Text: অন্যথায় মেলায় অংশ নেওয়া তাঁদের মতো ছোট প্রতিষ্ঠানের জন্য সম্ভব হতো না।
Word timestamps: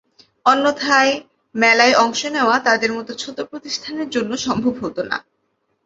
অন্যথায় 0.45 1.13
মেলায় 1.55 1.95
অংশ 1.95 2.21
নেওয়া 2.25 2.55
তাঁদের 2.59 2.91
মতো 2.93 3.11
ছোট 3.13 3.37
প্রতিষ্ঠানের 3.41 4.09
জন্য 4.09 4.31
সম্ভব 4.37 4.73
হতো 4.81 5.01
না। 5.03 5.17